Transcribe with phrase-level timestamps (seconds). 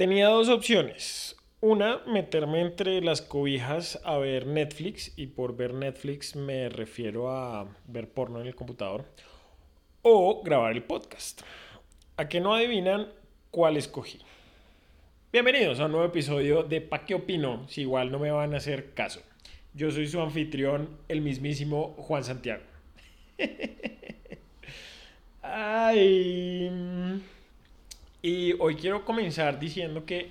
[0.00, 1.36] Tenía dos opciones.
[1.60, 7.68] Una, meterme entre las cobijas a ver Netflix, y por ver Netflix me refiero a
[7.86, 9.04] ver porno en el computador,
[10.00, 11.42] o grabar el podcast.
[12.16, 13.08] ¿A que no adivinan
[13.50, 14.20] cuál escogí?
[15.34, 18.56] Bienvenidos a un nuevo episodio de Pa' qué opino, si igual no me van a
[18.56, 19.20] hacer caso.
[19.74, 22.62] Yo soy su anfitrión, el mismísimo Juan Santiago.
[25.42, 26.70] Ay.
[28.22, 30.28] Y hoy quiero comenzar diciendo que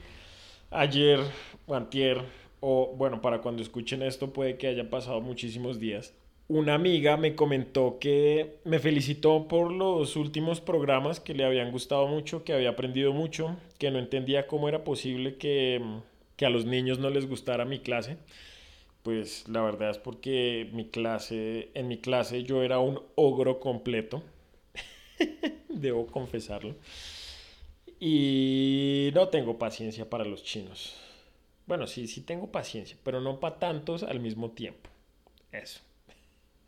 [0.69, 1.19] ayer
[1.65, 2.21] o antier,
[2.59, 6.13] o bueno, para cuando escuchen esto puede que haya pasado muchísimos días,
[6.47, 12.07] una amiga me comentó que me felicitó por los últimos programas que le habían gustado
[12.07, 15.81] mucho, que había aprendido mucho, que no entendía cómo era posible que,
[16.35, 18.17] que a los niños no les gustara mi clase.
[19.03, 24.21] Pues la verdad es porque mi clase, en mi clase yo era un ogro completo,
[25.69, 26.75] debo confesarlo.
[27.99, 30.95] Y no tengo paciencia para los chinos.
[31.65, 34.89] Bueno, sí, sí tengo paciencia, pero no para tantos al mismo tiempo.
[35.51, 35.81] Eso.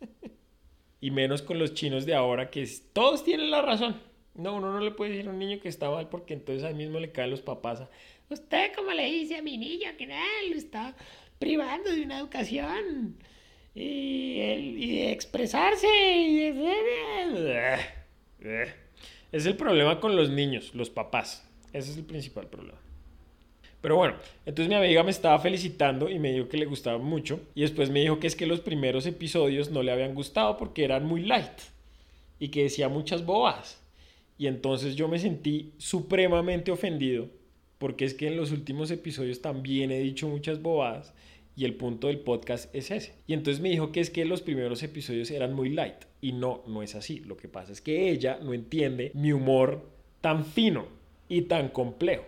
[1.00, 4.00] y menos con los chinos de ahora que todos tienen la razón.
[4.34, 6.74] No, uno no le puede decir a un niño que está mal porque entonces ahí
[6.74, 7.82] mismo le caen los papás.
[8.28, 10.14] Usted, como le dice a mi niño, que no,
[10.48, 10.94] lo está
[11.38, 13.16] privando de una educación
[13.74, 15.88] y, y de expresarse.
[15.88, 17.78] Y de...
[19.32, 21.48] Es el problema con los niños, los papás.
[21.72, 22.78] Ese es el principal problema.
[23.80, 24.14] Pero bueno,
[24.46, 27.40] entonces mi amiga me estaba felicitando y me dijo que le gustaba mucho.
[27.54, 30.84] Y después me dijo que es que los primeros episodios no le habían gustado porque
[30.84, 31.60] eran muy light
[32.38, 33.82] y que decía muchas bobas.
[34.38, 37.28] Y entonces yo me sentí supremamente ofendido
[37.78, 41.12] porque es que en los últimos episodios también he dicho muchas bobadas
[41.54, 43.14] y el punto del podcast es ese.
[43.26, 46.04] Y entonces me dijo que es que los primeros episodios eran muy light.
[46.20, 47.20] Y no, no es así.
[47.20, 49.82] Lo que pasa es que ella no entiende mi humor
[50.20, 50.86] tan fino
[51.28, 52.24] y tan complejo.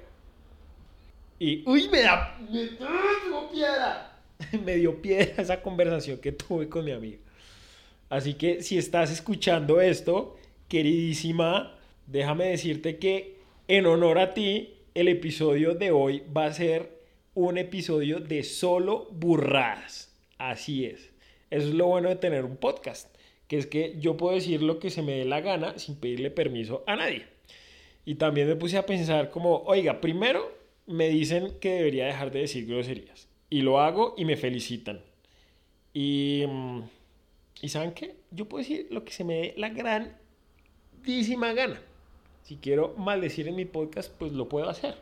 [1.39, 4.19] Y, uy, me da, me, dio piedra.
[4.64, 7.18] me dio piedra esa conversación que tuve con mi amiga.
[8.08, 10.36] Así que si estás escuchando esto,
[10.68, 11.77] queridísima,
[12.07, 16.95] déjame decirte que en honor a ti, el episodio de hoy va a ser
[17.34, 20.14] un episodio de solo burradas.
[20.39, 21.11] Así es.
[21.50, 23.14] Eso es lo bueno de tener un podcast,
[23.48, 26.30] que es que yo puedo decir lo que se me dé la gana sin pedirle
[26.30, 27.27] permiso a nadie.
[28.05, 30.52] Y también me puse a pensar como, oiga, primero
[30.86, 33.28] me dicen que debería dejar de decir groserías.
[33.51, 35.01] Y lo hago y me felicitan.
[35.92, 36.80] Y, mm,
[37.62, 38.16] ¿y ¿saben qué?
[38.30, 41.80] Yo puedo decir lo que se me dé la grandísima gana.
[42.42, 44.96] Si quiero maldecir en mi podcast, pues lo puedo hacer.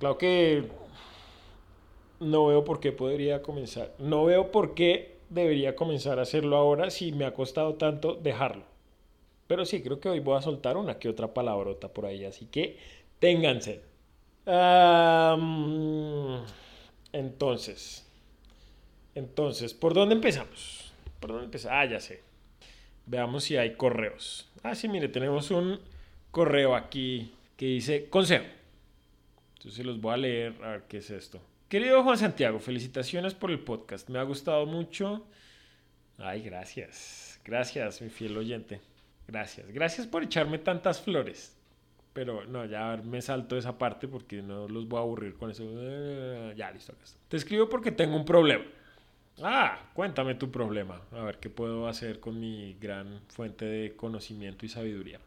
[0.00, 0.64] Claro que
[2.22, 3.94] no veo por qué podría comenzar.
[3.98, 8.64] No veo por qué debería comenzar a hacerlo ahora si me ha costado tanto dejarlo.
[9.46, 12.46] Pero sí, creo que hoy voy a soltar una que otra palabrota por ahí, así
[12.46, 12.78] que
[13.18, 13.82] ténganse.
[17.12, 18.06] entonces,
[19.14, 20.92] entonces, ¿por dónde empezamos?
[21.20, 21.76] ¿Por dónde empezamos?
[21.78, 22.22] Ah, ya sé.
[23.06, 24.48] Veamos si hay correos.
[24.62, 25.80] Ah, sí, mire, tenemos un
[26.30, 28.46] correo aquí que dice consejo.
[29.58, 31.40] Entonces los voy a leer a ver qué es esto.
[31.72, 34.10] Querido Juan Santiago, felicitaciones por el podcast.
[34.10, 35.26] Me ha gustado mucho.
[36.18, 37.40] Ay, gracias.
[37.46, 38.82] Gracias, mi fiel oyente.
[39.26, 39.72] Gracias.
[39.72, 41.56] Gracias por echarme tantas flores.
[42.12, 45.64] Pero no, ya me salto esa parte porque no los voy a aburrir con eso.
[46.52, 46.92] Ya, listo.
[47.28, 48.64] Te escribo porque tengo un problema.
[49.42, 51.00] Ah, cuéntame tu problema.
[51.12, 55.20] A ver qué puedo hacer con mi gran fuente de conocimiento y sabiduría.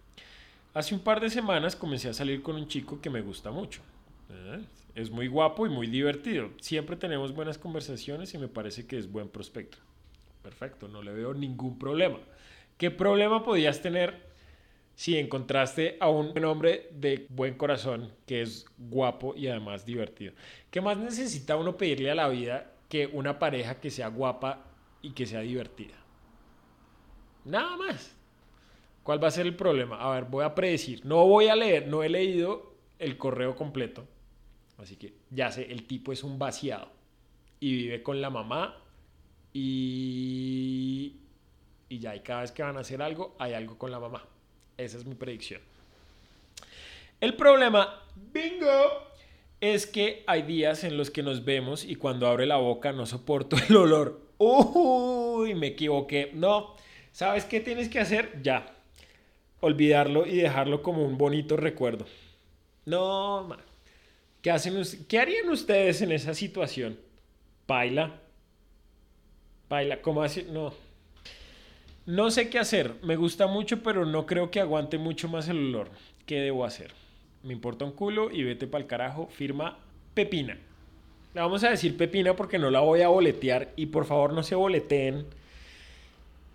[0.75, 3.81] Hace un par de semanas comencé a salir con un chico que me gusta mucho.
[4.29, 4.59] ¿Eh?
[4.95, 6.51] Es muy guapo y muy divertido.
[6.61, 9.77] Siempre tenemos buenas conversaciones y me parece que es buen prospecto.
[10.41, 12.17] Perfecto, no le veo ningún problema.
[12.77, 14.23] ¿Qué problema podías tener
[14.95, 20.31] si encontraste a un hombre de buen corazón que es guapo y además divertido?
[20.71, 24.63] ¿Qué más necesita uno pedirle a la vida que una pareja que sea guapa
[25.01, 25.95] y que sea divertida?
[27.43, 28.15] Nada más.
[29.03, 29.97] ¿Cuál va a ser el problema?
[29.97, 31.05] A ver, voy a predecir.
[31.05, 34.07] No voy a leer, no he leído el correo completo
[34.77, 36.89] Así que ya sé, el tipo es un vaciado.
[37.59, 38.77] Y vive con la mamá.
[39.53, 41.15] Y,
[41.89, 44.25] y ya, y cada vez que van a hacer algo, hay algo con la mamá.
[44.77, 45.61] Esa es mi predicción.
[47.21, 48.01] El problema,
[48.33, 49.05] bingo,
[49.61, 53.05] es que hay días en los que nos vemos y cuando abre la boca no
[53.05, 54.21] soporto el olor.
[54.37, 56.31] Uy, me equivoqué.
[56.33, 56.75] No,
[57.11, 58.41] ¿sabes qué tienes que hacer?
[58.43, 58.75] Ya.
[59.61, 62.05] Olvidarlo y dejarlo como un bonito recuerdo.
[62.85, 63.59] No, man.
[64.45, 66.99] ¿Qué, hacen, ¿Qué harían ustedes en esa situación?
[67.65, 68.21] Paila.
[69.67, 70.45] Paila, ¿cómo así?
[70.47, 70.71] No.
[72.05, 72.93] No sé qué hacer.
[73.01, 75.89] Me gusta mucho, pero no creo que aguante mucho más el olor.
[76.27, 76.93] ¿Qué debo hacer?
[77.41, 79.79] me importa un culo y vete pa'l carajo, firma
[80.13, 80.59] Pepina.
[81.33, 84.43] Le vamos a decir Pepina porque no la voy a boletear y por favor no
[84.43, 85.25] se boleteen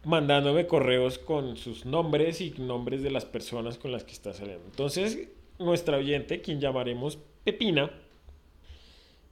[0.05, 4.65] mandándome correos con sus nombres y nombres de las personas con las que está saliendo.
[4.67, 5.29] Entonces,
[5.59, 7.19] nuestra oyente, quien llamaremos
[7.51, 7.91] Pepina,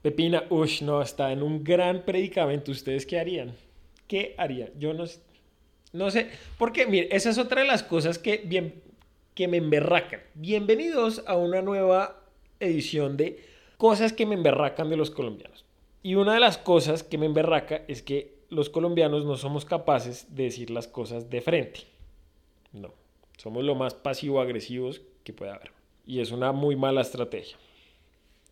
[0.03, 2.73] Pepina, uff, no, está en un gran predicamento.
[2.73, 3.55] ¿Ustedes qué harían?
[4.09, 4.71] ¿Qué harían?
[4.77, 5.05] Yo no,
[5.93, 6.29] no sé,
[6.59, 8.75] porque esa es otra de las cosas que, bien,
[9.35, 10.21] que me emberracan.
[10.35, 12.25] Bienvenidos a una nueva
[12.59, 13.39] edición de
[13.77, 15.65] cosas que me emberracan de los colombianos.
[16.03, 20.35] Y una de las cosas que me emberraca es que los colombianos no somos capaces
[20.35, 21.83] de decir las cosas de frente.
[22.73, 22.93] No,
[23.37, 25.71] somos lo más pasivo-agresivos que puede haber.
[26.05, 27.57] Y es una muy mala estrategia.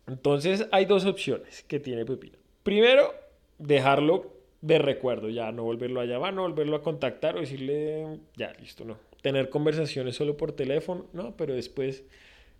[0.07, 2.37] Entonces hay dos opciones que tiene Pepino.
[2.63, 3.13] Primero,
[3.59, 8.53] dejarlo de recuerdo, ya no volverlo a llamar, no volverlo a contactar o decirle, ya,
[8.53, 8.97] listo, no.
[9.21, 12.03] Tener conversaciones solo por teléfono, no, pero después,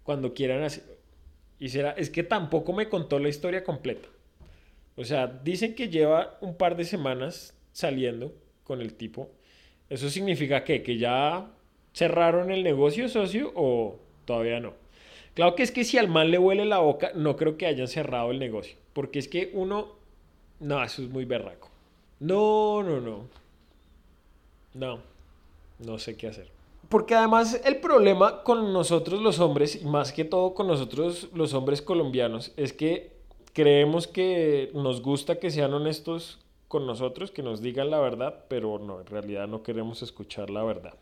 [0.04, 0.84] cuando quieran hacer...
[1.60, 4.10] Y será, es que tampoco me contó la historia completa.
[4.96, 8.34] O sea, dicen que lleva un par de semanas saliendo
[8.64, 9.32] con el tipo.
[9.90, 10.84] ¿Eso significa qué?
[10.84, 11.52] ¿Que ya
[11.94, 14.74] cerraron el negocio, socio, o todavía no?
[15.38, 17.88] Claro que es que si al mal le huele la boca, no creo que hayan
[17.88, 18.76] cerrado el negocio.
[18.94, 19.90] Porque es que uno...
[20.60, 21.70] No, eso es muy berraco.
[22.20, 23.26] No, no, no.
[24.74, 25.00] No.
[25.78, 26.50] No sé qué hacer.
[26.90, 31.54] Porque además el problema con nosotros los hombres, y más que todo con nosotros los
[31.54, 33.12] hombres colombianos, es que
[33.54, 38.80] creemos que nos gusta que sean honestos con nosotros, que nos digan la verdad, pero
[38.80, 40.96] no, en realidad no queremos escuchar la verdad.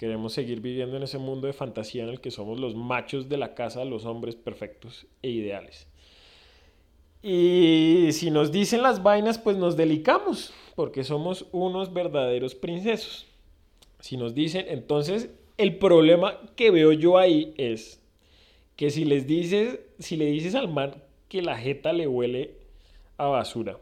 [0.00, 3.36] Queremos seguir viviendo en ese mundo de fantasía en el que somos los machos de
[3.36, 5.86] la casa, los hombres perfectos e ideales.
[7.22, 13.26] Y si nos dicen las vainas, pues nos delicamos, porque somos unos verdaderos princesos.
[13.98, 18.02] Si nos dicen, entonces el problema que veo yo ahí es
[18.76, 20.94] que si les dices, si le dices al man
[21.28, 22.54] que la jeta le huele
[23.18, 23.78] a basura.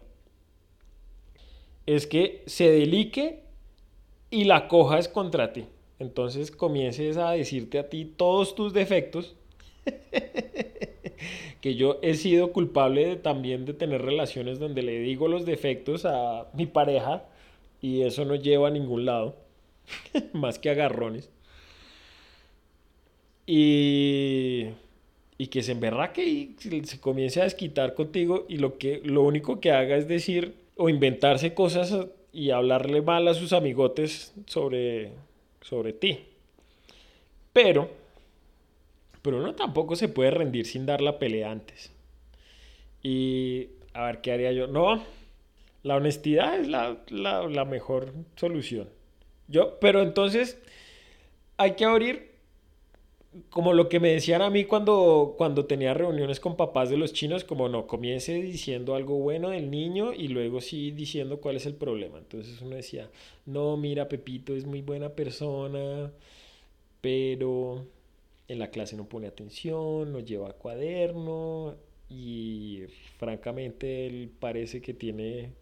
[1.87, 3.45] Es que se delique
[4.33, 5.67] y la cojas contra ti.
[5.99, 9.37] Entonces comiences a decirte a ti todos tus defectos.
[11.61, 16.49] que yo he sido culpable también de tener relaciones donde le digo los defectos a
[16.55, 17.25] mi pareja
[17.83, 19.37] y eso no lleva a ningún lado.
[20.33, 21.31] Más que agarrones.
[23.47, 24.69] Y
[25.39, 29.61] y que se emberraque y se comience a desquitar contigo y lo, que, lo único
[29.61, 31.95] que haga es decir o inventarse cosas
[32.33, 35.13] y hablarle mal a sus amigotes sobre,
[35.61, 36.19] sobre ti.
[37.53, 37.91] Pero,
[39.23, 41.93] pero uno tampoco se puede rendir sin dar la pelea antes.
[43.03, 44.67] Y a ver, ¿qué haría yo?
[44.67, 45.03] No,
[45.83, 48.89] la honestidad es la, la, la mejor solución.
[49.49, 50.59] Yo, pero entonces
[51.57, 52.28] hay que abrir
[53.51, 57.13] como lo que me decían a mí cuando, cuando tenía reuniones con papás de los
[57.13, 61.67] chinos, como no, comience diciendo algo bueno del niño y luego sí diciendo cuál es
[61.67, 62.19] el problema.
[62.19, 63.11] Entonces uno decía,
[63.47, 66.11] no, mira, Pepito es muy buena persona,
[67.01, 67.85] pero
[68.49, 71.77] en la clase no pone atención, no lleva cuaderno
[72.09, 72.85] y
[73.19, 75.53] francamente él parece que tiene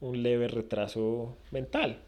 [0.00, 2.00] un leve retraso mental.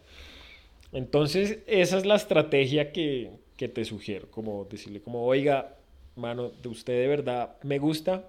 [0.93, 3.31] Entonces esa es la estrategia que,
[3.61, 5.77] que te sugiero, como decirle como, oiga,
[6.17, 8.27] mano, de usted de verdad me gusta,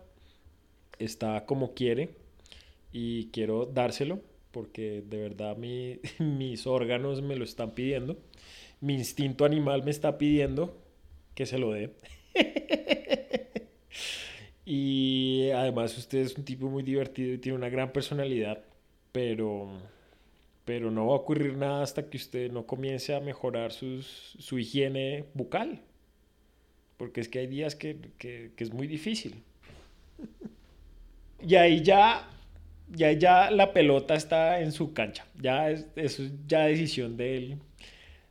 [0.99, 2.09] está como quiere
[2.91, 4.19] y quiero dárselo
[4.51, 8.17] porque de verdad mi, mis órganos me lo están pidiendo,
[8.81, 10.77] mi instinto animal me está pidiendo
[11.33, 11.91] que se lo dé.
[14.65, 18.65] y además usted es un tipo muy divertido y tiene una gran personalidad,
[19.13, 19.79] pero
[20.71, 25.25] pero no va a ocurrir nada hasta que usted no comience a mejorar su higiene
[25.33, 25.81] bucal.
[26.95, 27.97] Porque es que hay días que,
[28.55, 29.43] es muy difícil.
[31.45, 32.29] y ahí ya,
[32.87, 35.25] ya, la pelota está en su cancha.
[35.41, 37.57] Ya es, es ya decisión de él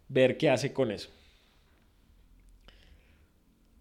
[0.09, 1.11] ver qué hace con eso.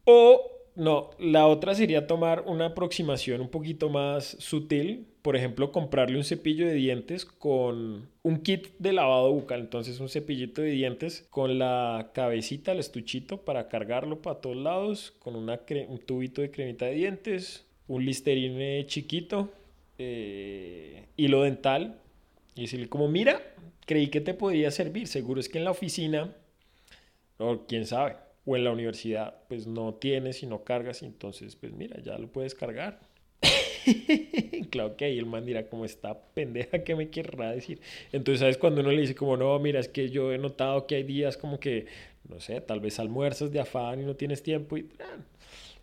[0.04, 6.18] O no, la otra sería tomar una aproximación un poquito más sutil por ejemplo, comprarle
[6.18, 9.62] un cepillo de dientes con un kit de lavado bucal.
[9.62, 15.12] Entonces, un cepillito de dientes con la cabecita, el estuchito para cargarlo para todos lados,
[15.20, 19.52] con una un tubito de cremita de dientes, un listerine chiquito,
[19.98, 22.00] eh, hilo dental.
[22.56, 23.42] Y decirle como, mira,
[23.86, 25.08] creí que te podía servir.
[25.08, 26.34] Seguro es que en la oficina,
[27.38, 31.04] o quién sabe, o en la universidad, pues no tienes y no cargas.
[31.04, 33.09] Entonces, pues mira, ya lo puedes cargar
[34.70, 37.82] claro que ahí el man dirá, como está pendeja, ¿qué me querrá decir?
[38.12, 38.58] Entonces, ¿sabes?
[38.58, 41.38] Cuando uno le dice como, no, mira, es que yo he notado que hay días
[41.38, 41.88] como que,
[42.28, 44.90] no sé, tal vez almuerzas de afán y no tienes tiempo y...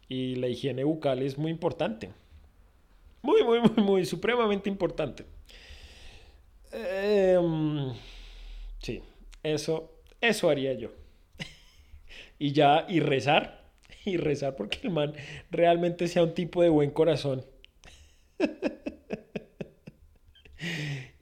[0.09, 2.11] Y la higiene bucal es muy importante.
[3.23, 5.25] Muy, muy, muy, muy, supremamente importante.
[6.73, 7.93] Em,
[8.81, 9.03] sí,
[9.43, 10.91] eso, eso haría yo.
[12.39, 13.65] y ya, y rezar,
[14.05, 15.15] y rezar porque el man
[15.51, 17.45] realmente sea un tipo de buen corazón.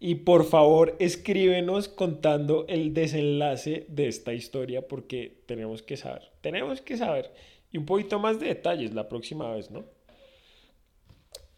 [0.00, 6.80] Y por favor, escríbenos contando el desenlace de esta historia porque tenemos que saber, tenemos
[6.80, 7.32] que saber.
[7.72, 9.84] Y un poquito más de detalles la próxima vez, ¿no?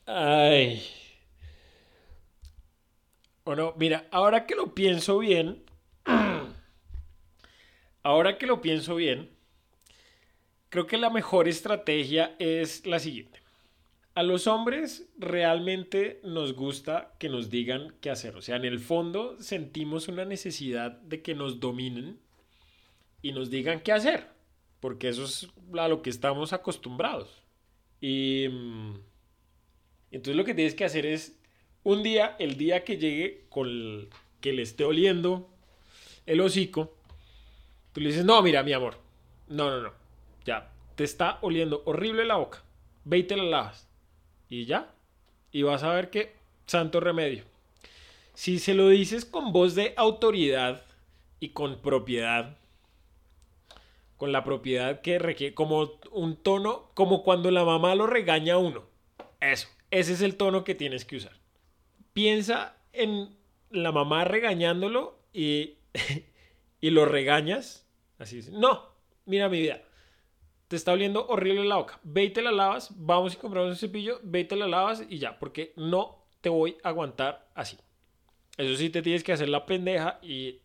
[0.07, 0.83] Ay.
[3.45, 5.65] Bueno, mira, ahora que lo pienso bien,
[8.03, 9.31] ahora que lo pienso bien,
[10.69, 13.36] creo que la mejor estrategia es la siguiente.
[14.17, 18.35] A los hombres realmente nos gusta que nos digan qué hacer.
[18.35, 22.19] O sea, en el fondo sentimos una necesidad de que nos dominen
[23.21, 24.29] y nos digan qué hacer.
[24.81, 27.43] Porque eso es a lo que estamos acostumbrados.
[28.01, 28.95] Y mm,
[30.13, 31.39] entonces lo que tienes que hacer es
[31.83, 34.09] un día, el día que llegue con
[34.41, 35.51] que le esté oliendo
[36.25, 36.97] el hocico,
[37.93, 38.97] tú le dices, no, mira, mi amor,
[39.49, 39.93] no, no, no,
[40.47, 42.65] ya, te está oliendo horrible la boca,
[43.05, 43.87] ve y te la lavas.
[44.49, 44.95] Y ya,
[45.53, 46.35] y vas a ver que
[46.67, 47.45] santo remedio.
[48.35, 50.83] Si se lo dices con voz de autoridad
[51.41, 52.57] y con propiedad,
[54.17, 58.59] con la propiedad que requiere, como un tono, como cuando la mamá lo regaña a
[58.59, 58.85] uno.
[59.41, 59.69] Eso.
[59.91, 61.39] Ese es el tono que tienes que usar.
[62.13, 63.37] Piensa en
[63.71, 65.75] la mamá regañándolo y,
[66.81, 67.87] y lo regañas.
[68.19, 68.51] Así es.
[68.51, 68.87] No,
[69.25, 69.83] mira mi vida.
[70.69, 72.01] Te está oliendo horrible la boca.
[72.03, 72.91] Ve y te la lavas.
[72.97, 74.21] Vamos y compramos un cepillo.
[74.23, 75.39] Ve y te la lavas y ya.
[75.39, 77.79] Porque no te voy a aguantar así.
[78.57, 80.61] Eso sí, te tienes que hacer la pendeja y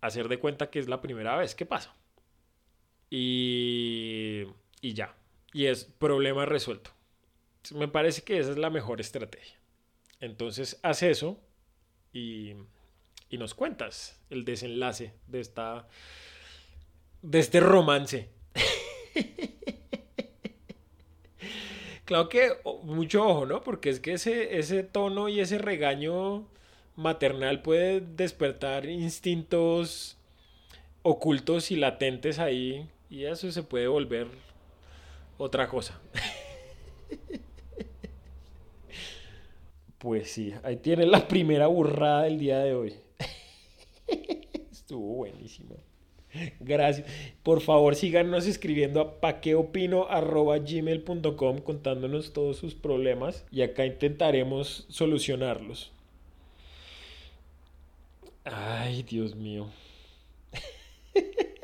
[0.00, 1.94] hacer de cuenta que es la primera vez que pasa.
[3.10, 4.44] Y,
[4.80, 5.16] y ya.
[5.52, 6.90] Y es problema resuelto.
[7.74, 9.58] Me parece que esa es la mejor estrategia.
[10.20, 11.40] Entonces, haz eso
[12.12, 12.54] y,
[13.30, 15.88] y nos cuentas el desenlace de esta
[17.22, 18.30] de este romance.
[22.04, 22.50] Claro que
[22.82, 23.62] mucho ojo, ¿no?
[23.62, 26.46] Porque es que ese, ese tono y ese regaño
[26.96, 30.16] maternal puede despertar instintos
[31.02, 34.28] ocultos y latentes ahí y eso se puede volver
[35.38, 36.00] otra cosa.
[39.98, 42.94] Pues sí, ahí tiene la primera burrada del día de hoy.
[44.70, 45.76] Estuvo buenísimo.
[46.60, 47.06] Gracias.
[47.42, 55.92] Por favor, síganos escribiendo a paqueopino.gmail.com contándonos todos sus problemas y acá intentaremos solucionarlos.
[58.44, 59.66] Ay, Dios mío.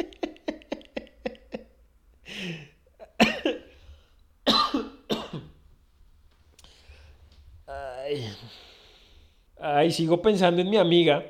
[9.62, 9.91] Ay.
[9.93, 11.23] sigo pensando en mi amiga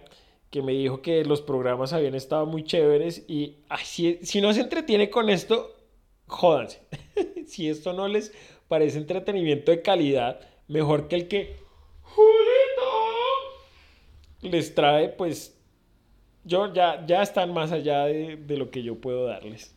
[0.50, 5.08] que me dijo que los programas habían estado muy chéveres y si, no se entretiene
[5.08, 5.76] con esto,
[6.26, 6.82] jódanse.
[7.46, 8.32] si esto no les
[8.68, 11.56] parece entretenimiento de calidad, mejor que el que
[14.42, 15.56] les trae, pues
[16.44, 19.76] yo ya, ya están más allá de, de lo que yo puedo darles.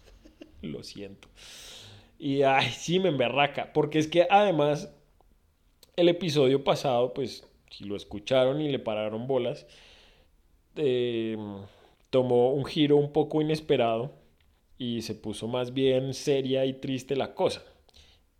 [0.62, 1.28] lo siento.
[2.18, 4.94] Y ay, sí me emberraca, porque es que además
[5.96, 9.66] el episodio pasado, pues si lo escucharon y le pararon bolas,
[10.76, 11.36] eh,
[12.10, 14.12] tomó un giro un poco inesperado
[14.78, 17.62] y se puso más bien seria y triste la cosa.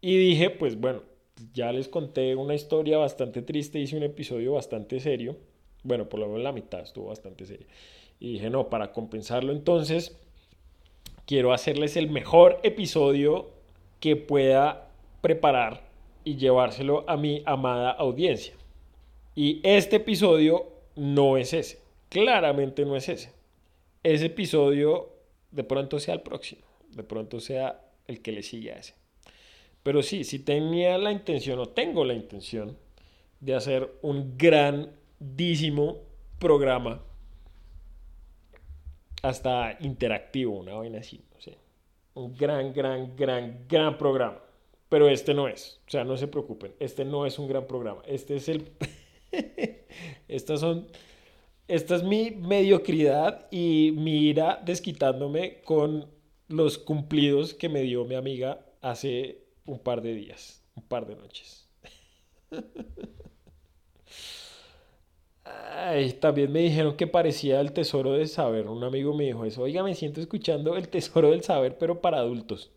[0.00, 1.02] Y dije, pues bueno,
[1.54, 5.36] ya les conté una historia bastante triste, hice un episodio bastante serio,
[5.84, 7.66] bueno, por lo menos la mitad estuvo bastante serio.
[8.20, 10.16] Y dije, no, para compensarlo entonces,
[11.26, 13.50] quiero hacerles el mejor episodio
[14.00, 14.88] que pueda
[15.20, 15.82] preparar
[16.24, 18.54] y llevárselo a mi amada audiencia.
[19.34, 21.81] Y este episodio no es ese.
[22.12, 23.32] Claramente no es ese.
[24.02, 25.08] Ese episodio
[25.50, 26.60] de pronto sea el próximo.
[26.90, 28.92] De pronto sea el que le sigue a ese.
[29.82, 32.76] Pero sí, si tenía la intención o tengo la intención
[33.40, 36.00] de hacer un grandísimo
[36.38, 37.00] programa
[39.22, 41.56] hasta interactivo, una vaina así, no sé.
[42.12, 44.38] Un gran, gran, gran, gran programa.
[44.90, 45.80] Pero este no es.
[45.86, 46.74] O sea, no se preocupen.
[46.78, 48.02] Este no es un gran programa.
[48.06, 48.70] Este es el...
[50.28, 50.88] Estas son...
[51.72, 56.06] Esta es mi mediocridad y mi ira desquitándome con
[56.48, 61.16] los cumplidos que me dio mi amiga hace un par de días, un par de
[61.16, 61.66] noches.
[65.44, 68.68] Ay, también me dijeron que parecía el tesoro del saber.
[68.68, 69.62] Un amigo me dijo eso.
[69.62, 72.70] Oiga, me siento escuchando el tesoro del saber, pero para adultos.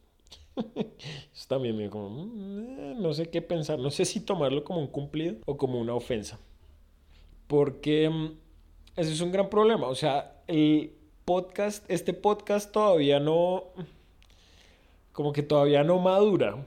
[0.56, 4.88] Eso también me como, mm, no sé qué pensar, no sé si tomarlo como un
[4.88, 6.40] cumplido o como una ofensa.
[7.48, 8.45] Porque mm,
[8.96, 9.88] ese es un gran problema.
[9.88, 10.94] O sea, el
[11.26, 13.66] podcast, este podcast todavía no,
[15.12, 16.66] como que todavía no madura.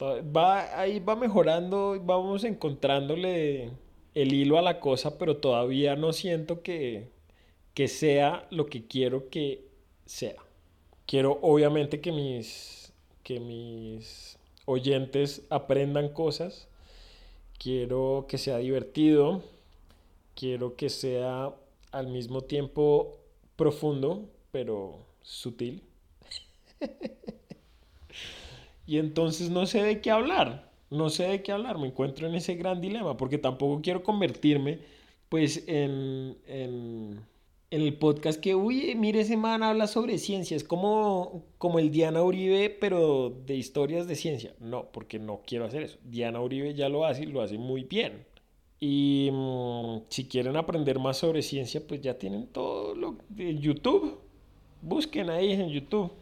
[0.00, 3.72] Va, ahí va mejorando, vamos encontrándole
[4.14, 7.08] el hilo a la cosa, pero todavía no siento que,
[7.74, 9.64] que sea lo que quiero que
[10.06, 10.36] sea.
[11.06, 12.92] Quiero obviamente que mis,
[13.24, 16.68] que mis oyentes aprendan cosas.
[17.58, 19.42] Quiero que sea divertido.
[20.38, 21.52] Quiero que sea
[21.90, 23.18] al mismo tiempo
[23.56, 25.82] profundo, pero sutil.
[28.86, 32.36] y entonces no sé de qué hablar, no sé de qué hablar, me encuentro en
[32.36, 34.78] ese gran dilema, porque tampoco quiero convertirme
[35.28, 37.18] pues en, en,
[37.72, 42.22] el podcast que, uy, mire, ese man habla sobre ciencia, es como, como el Diana
[42.22, 44.54] Uribe, pero de historias de ciencia.
[44.60, 45.98] No, porque no quiero hacer eso.
[46.04, 48.24] Diana Uribe ya lo hace y lo hace muy bien.
[48.80, 54.18] Y mm, si quieren aprender más sobre ciencia, pues ya tienen todo lo de YouTube.
[54.82, 56.12] Busquen ahí en YouTube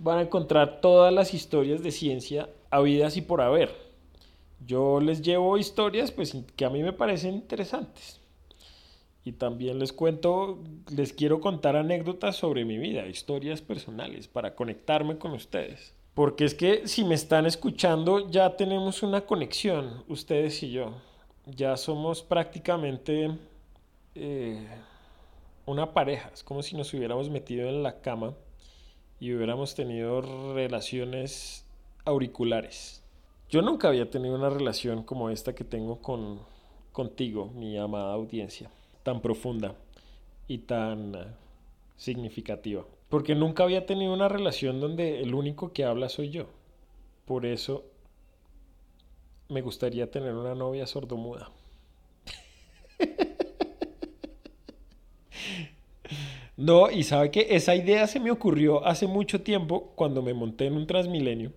[0.00, 3.70] van a encontrar todas las historias de ciencia habidas y por haber.
[4.66, 8.18] Yo les llevo historias pues que a mí me parecen interesantes.
[9.24, 10.58] Y también les cuento,
[10.94, 15.94] les quiero contar anécdotas sobre mi vida, historias personales para conectarme con ustedes.
[16.14, 20.94] Porque es que si me están escuchando ya tenemos una conexión, ustedes y yo.
[21.46, 23.30] Ya somos prácticamente
[24.14, 24.66] eh,
[25.66, 26.30] una pareja.
[26.32, 28.34] Es como si nos hubiéramos metido en la cama
[29.18, 30.20] y hubiéramos tenido
[30.54, 31.66] relaciones
[32.04, 33.02] auriculares.
[33.48, 36.40] Yo nunca había tenido una relación como esta que tengo con,
[36.92, 38.70] contigo, mi amada audiencia,
[39.02, 39.74] tan profunda
[40.46, 41.24] y tan eh,
[41.96, 42.84] significativa.
[43.08, 46.46] Porque nunca había tenido una relación donde el único que habla soy yo.
[47.24, 47.84] Por eso
[49.50, 51.50] me gustaría tener una novia sordomuda.
[56.56, 60.66] No, y sabe que esa idea se me ocurrió hace mucho tiempo cuando me monté
[60.66, 61.52] en un Transmilenio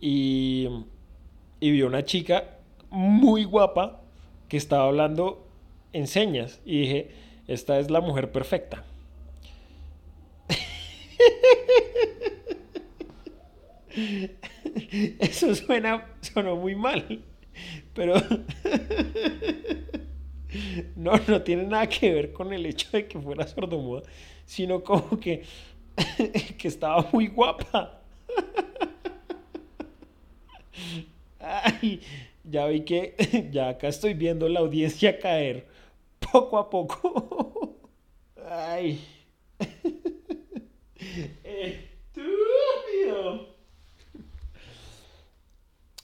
[0.00, 0.68] y,
[1.60, 2.56] y vi una chica
[2.90, 4.00] muy guapa
[4.48, 5.46] que estaba hablando
[5.92, 7.10] en señas y dije,
[7.48, 8.84] esta es la mujer perfecta.
[15.18, 17.22] Eso suena, sonó muy mal,
[17.96, 18.14] pero
[20.96, 24.02] no, no tiene nada que ver con el hecho de que fuera sordomuda,
[24.44, 25.44] sino como que,
[26.58, 28.00] que estaba muy guapa.
[31.40, 32.00] Ay,
[32.44, 33.14] ya vi que
[33.52, 35.66] ya acá estoy viendo la audiencia caer
[36.20, 37.76] poco a poco.
[38.48, 39.00] Ay.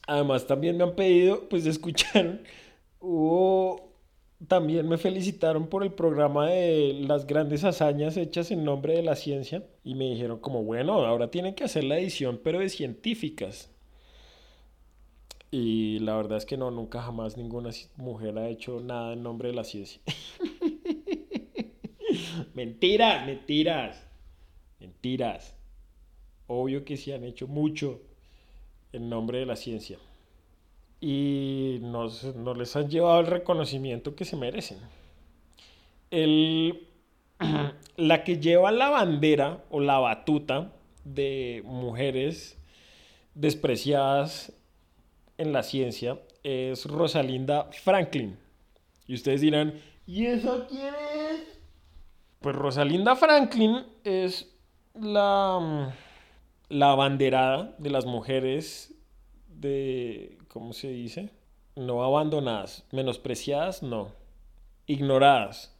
[0.06, 2.42] Además también me han pedido, pues escuchar,
[3.00, 3.92] hubo
[4.48, 9.14] también me felicitaron por el programa de las grandes hazañas hechas en nombre de la
[9.14, 13.70] ciencia y me dijeron como, bueno, ahora tienen que hacer la edición, pero de científicas.
[15.50, 19.50] Y la verdad es que no, nunca jamás ninguna mujer ha hecho nada en nombre
[19.50, 20.00] de la ciencia.
[22.54, 24.08] mentiras, mentiras,
[24.80, 25.54] mentiras.
[26.46, 28.00] Obvio que sí han hecho mucho
[28.92, 29.98] en nombre de la ciencia
[31.02, 32.06] y no,
[32.54, 34.78] les han llevado el reconocimiento que se merecen.
[37.96, 40.70] la que lleva la bandera o la batuta
[41.04, 42.56] de mujeres
[43.34, 44.52] despreciadas
[45.38, 48.38] en la ciencia es Rosalinda Franklin.
[49.08, 49.74] Y ustedes dirán,
[50.06, 51.58] ¿y eso quién es?
[52.40, 54.54] Pues Rosalinda Franklin es
[54.94, 55.92] la,
[56.72, 58.94] la abanderada de las mujeres
[59.46, 61.28] de ¿cómo se dice?
[61.76, 64.12] No abandonadas, menospreciadas, no,
[64.86, 65.76] ignoradas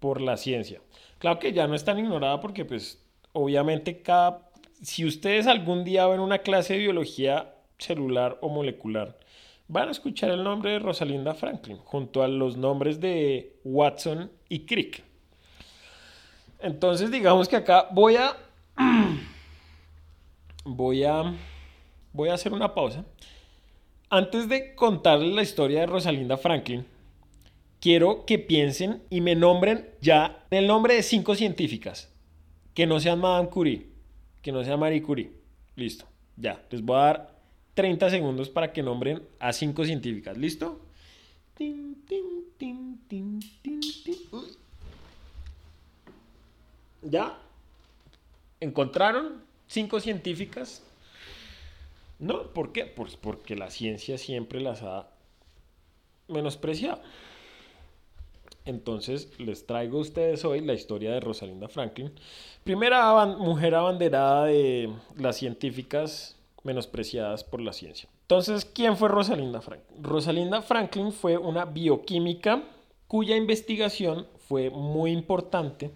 [0.00, 0.82] por la ciencia.
[1.18, 4.50] Claro que ya no están ignoradas porque pues obviamente cada...
[4.82, 9.18] Si ustedes algún día ven una clase de biología celular o molecular,
[9.66, 14.66] van a escuchar el nombre de Rosalinda Franklin junto a los nombres de Watson y
[14.66, 15.02] Crick.
[16.60, 18.36] Entonces digamos que acá voy a...
[20.64, 21.34] voy a...
[22.12, 23.04] Voy a hacer una pausa
[24.10, 26.86] antes de contarles la historia de Rosalinda Franklin,
[27.80, 32.10] quiero que piensen y me nombren ya el nombre de cinco científicas
[32.74, 33.86] que no sean Madame Curie,
[34.40, 35.32] que no sean Marie Curie.
[35.76, 37.38] Listo, ya, les voy a dar
[37.74, 40.36] 30 segundos para que nombren a cinco científicas.
[40.38, 40.80] ¿Listo?
[47.02, 47.38] ¿Ya?
[48.60, 50.82] ¿Encontraron cinco científicas?
[52.18, 52.84] No, ¿por qué?
[52.84, 55.08] Pues porque la ciencia siempre las ha
[56.26, 57.00] menospreciado.
[58.64, 62.12] Entonces les traigo a ustedes hoy la historia de Rosalinda Franklin,
[62.64, 68.10] primera mujer abanderada de las científicas menospreciadas por la ciencia.
[68.22, 70.04] Entonces, ¿quién fue Rosalinda Franklin?
[70.04, 72.62] Rosalinda Franklin fue una bioquímica
[73.06, 75.90] cuya investigación fue muy importante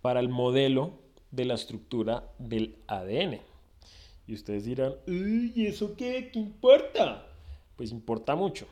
[0.00, 0.92] para el modelo
[1.30, 3.40] de la estructura del ADN.
[4.26, 6.30] Y ustedes dirán, ¿y eso qué?
[6.32, 7.26] ¿Qué importa?
[7.76, 8.66] Pues importa mucho.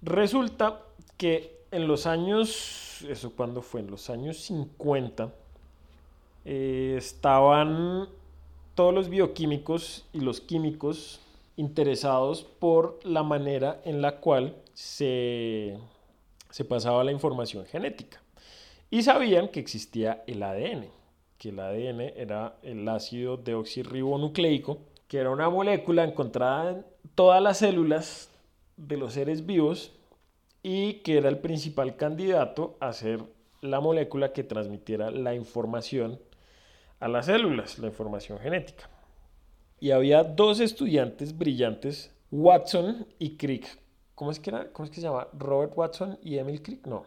[0.00, 0.82] Resulta
[1.16, 3.80] que en los años, ¿eso cuándo fue?
[3.80, 5.32] En los años 50,
[6.44, 8.08] eh, estaban
[8.74, 11.20] todos los bioquímicos y los químicos
[11.56, 15.78] interesados por la manera en la cual se,
[16.50, 18.22] se pasaba la información genética.
[18.90, 20.86] Y sabían que existía el ADN,
[21.42, 24.78] que el ADN era el ácido deoxirribonucleico,
[25.08, 28.30] que era una molécula encontrada en todas las células
[28.76, 29.92] de los seres vivos
[30.62, 33.24] y que era el principal candidato a ser
[33.60, 36.20] la molécula que transmitiera la información
[37.00, 38.88] a las células, la información genética.
[39.80, 43.66] Y había dos estudiantes brillantes, Watson y Crick.
[44.14, 44.72] ¿Cómo es que era?
[44.72, 45.26] ¿Cómo es que se llama?
[45.32, 46.86] Robert Watson y Emil Crick?
[46.86, 47.04] No.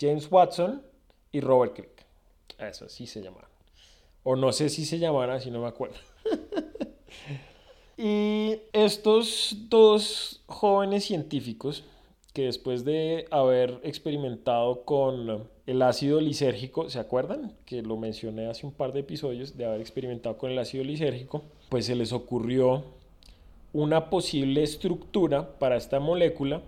[0.00, 0.82] James Watson
[1.30, 2.03] y Robert Crick.
[2.58, 3.50] Eso sí se llamaban.
[4.22, 5.96] O no sé si se llamaran, si no me acuerdo.
[7.98, 11.84] y estos dos jóvenes científicos
[12.34, 17.52] que después de haber experimentado con el ácido lisérgico, ¿se acuerdan?
[17.64, 21.44] Que lo mencioné hace un par de episodios, de haber experimentado con el ácido lisérgico,
[21.68, 22.82] pues se les ocurrió
[23.72, 26.62] una posible estructura para esta molécula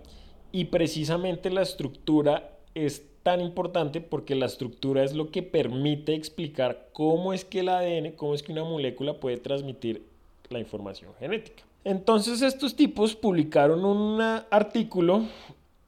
[0.53, 6.87] y precisamente la estructura es tan importante porque la estructura es lo que permite explicar
[6.93, 10.01] cómo es que el ADN, cómo es que una molécula puede transmitir
[10.47, 11.61] la información genética.
[11.83, 15.25] Entonces estos tipos publicaron un artículo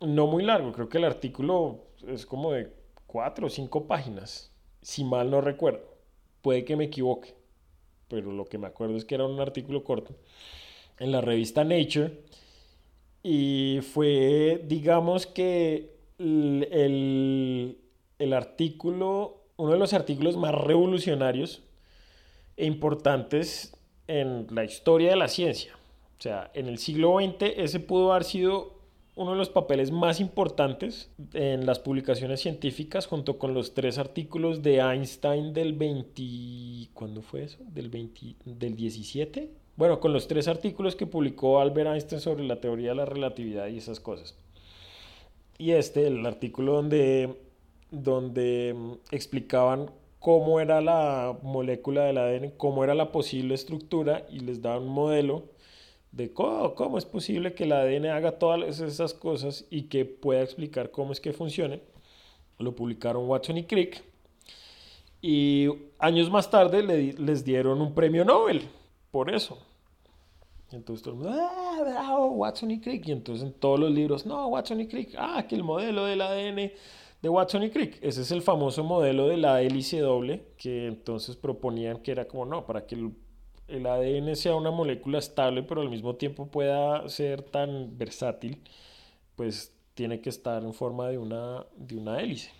[0.01, 1.77] no muy largo, creo que el artículo
[2.09, 2.73] es como de
[3.07, 5.85] cuatro o cinco páginas, si mal no recuerdo.
[6.41, 7.35] Puede que me equivoque,
[8.09, 10.13] pero lo que me acuerdo es que era un artículo corto
[10.99, 12.19] en la revista Nature
[13.23, 17.77] y fue, digamos que el,
[18.19, 21.63] el artículo, uno de los artículos más revolucionarios
[22.57, 23.75] e importantes
[24.07, 25.73] en la historia de la ciencia.
[26.17, 28.79] O sea, en el siglo XX ese pudo haber sido
[29.15, 34.61] uno de los papeles más importantes en las publicaciones científicas junto con los tres artículos
[34.61, 36.91] de Einstein del 20...
[36.93, 37.57] ¿Cuándo fue eso?
[37.67, 39.49] ¿Del, 20, del 17?
[39.75, 43.67] Bueno, con los tres artículos que publicó Albert Einstein sobre la teoría de la relatividad
[43.67, 44.37] y esas cosas.
[45.59, 47.35] Y este, el artículo donde,
[47.91, 54.39] donde mm, explicaban cómo era la molécula del ADN, cómo era la posible estructura y
[54.39, 55.43] les daban un modelo
[56.13, 60.91] de cómo, es posible que el ADN haga todas esas cosas y que pueda explicar
[60.91, 61.81] cómo es que funcione.
[62.57, 64.01] Lo publicaron Watson y Crick.
[65.21, 65.67] Y
[65.99, 68.63] años más tarde les dieron un premio Nobel
[69.11, 69.57] por eso.
[70.71, 73.07] Entonces todo el mundo, ah, Watson y Crick.
[73.07, 76.21] Y entonces en todos los libros, no, Watson y Crick, ah, que el modelo del
[76.21, 76.71] ADN
[77.21, 77.97] de Watson y Crick.
[78.01, 82.45] Ese es el famoso modelo de la hélice doble que entonces proponían que era como,
[82.45, 83.11] no, para que el
[83.69, 88.61] el ADN sea una molécula estable, pero al mismo tiempo pueda ser tan versátil,
[89.35, 92.51] pues tiene que estar en forma de una, de una hélice.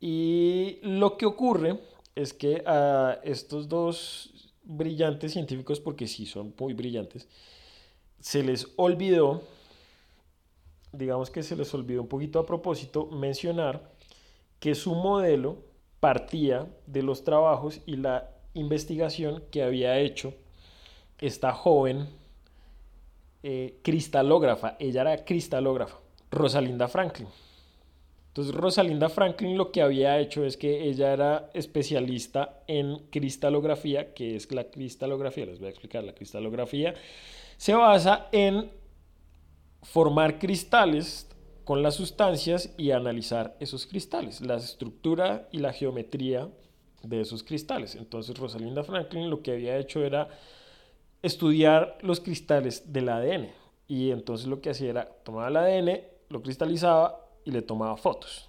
[0.00, 1.80] Y lo que ocurre
[2.14, 7.28] es que a estos dos brillantes científicos, porque sí son muy brillantes,
[8.24, 9.42] se les olvidó,
[10.92, 13.92] digamos que se les olvidó un poquito a propósito mencionar
[14.60, 15.58] que su modelo
[16.00, 20.32] partía de los trabajos y la investigación que había hecho
[21.20, 22.08] esta joven
[23.42, 25.98] eh, cristalógrafa, ella era cristalógrafa,
[26.30, 27.28] Rosalinda Franklin.
[28.28, 34.34] Entonces Rosalinda Franklin lo que había hecho es que ella era especialista en cristalografía, que
[34.34, 36.94] es la cristalografía, les voy a explicar, la cristalografía
[37.56, 38.70] se basa en
[39.82, 41.28] formar cristales
[41.64, 46.48] con las sustancias y analizar esos cristales, la estructura y la geometría
[47.02, 47.94] de esos cristales.
[47.94, 50.28] Entonces Rosalinda Franklin lo que había hecho era
[51.22, 53.48] estudiar los cristales del ADN.
[53.88, 58.48] Y entonces lo que hacía era tomaba el ADN, lo cristalizaba y le tomaba fotos.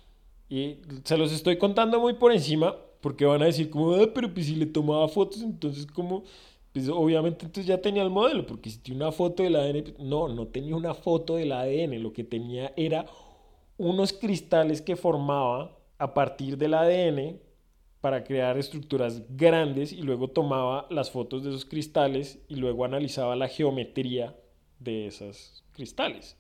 [0.50, 4.34] Y se los estoy contando muy por encima porque van a decir como, ah, pero
[4.34, 6.24] pues si le tomaba fotos, entonces como,
[6.76, 9.98] pues obviamente entonces ya tenía el modelo, porque si tiene una foto del ADN, pues,
[9.98, 13.06] no, no tenía una foto del ADN, lo que tenía era
[13.78, 17.40] unos cristales que formaba a partir del ADN
[18.02, 23.38] para crear estructuras grandes y luego tomaba las fotos de esos cristales y luego analizaba
[23.38, 24.36] la geometría
[24.78, 26.36] de esos cristales,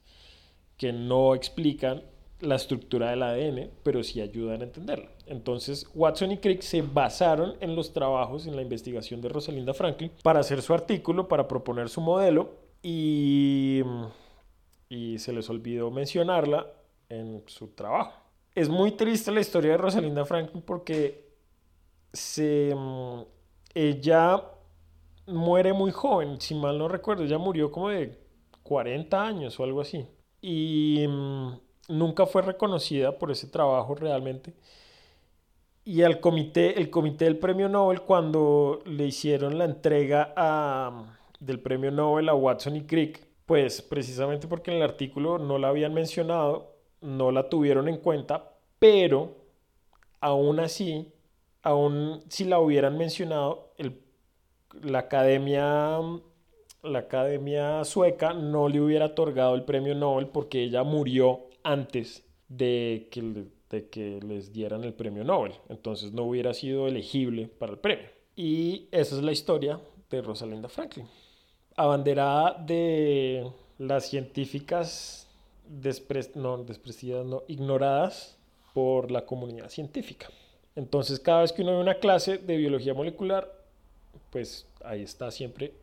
[0.76, 2.04] que no explican
[2.46, 5.10] la estructura del ADN, pero sí ayudan a entenderla.
[5.26, 10.12] Entonces, Watson y Crick se basaron en los trabajos, en la investigación de Rosalinda Franklin,
[10.24, 13.82] para hacer su artículo, para proponer su modelo, y,
[14.90, 16.68] y se les olvidó mencionarla
[17.10, 18.14] en su trabajo.
[18.54, 21.26] Es muy triste la historia de Rosalinda Franklin porque
[22.14, 23.22] se, mm,
[23.74, 24.42] ella
[25.28, 28.18] muere muy joven, si mal no recuerdo, ella murió como de
[28.64, 30.06] 40 años o algo así.
[30.42, 34.54] Y mm, nunca fue reconocida por ese trabajo realmente.
[35.84, 41.60] Y al comité, el comité del premio Nobel, cuando le hicieron la entrega a, del
[41.60, 45.93] premio Nobel a Watson y Crick, pues precisamente porque en el artículo no la habían
[45.93, 49.36] mencionado, no la tuvieron en cuenta, pero
[50.21, 51.13] aún así,
[51.62, 54.02] aún si la hubieran mencionado, el,
[54.82, 56.00] la academia
[56.82, 63.10] la academia sueca no le hubiera otorgado el premio Nobel porque ella murió antes de
[63.12, 65.54] que, les dieran el premio Nobel.
[65.67, 68.08] Entonces no hubiera sido elegible para el premio.
[68.36, 71.08] Y esa es la historia de Rosalind Franklin.
[71.75, 75.28] Abanderada de las científicas
[76.36, 78.38] no, despreciadas, no, ignoradas
[78.73, 80.28] por la comunidad científica.
[80.75, 83.51] Entonces cada vez que uno ve una clase de biología molecular,
[84.30, 85.73] pues ahí está siempre